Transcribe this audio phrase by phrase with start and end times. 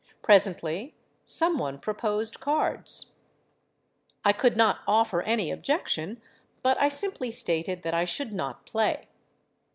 [0.23, 0.95] Presently
[1.25, 3.11] some one proposed cards:
[4.25, 6.19] I could not offer any objection;
[6.63, 9.09] but I simply stated that I should not play.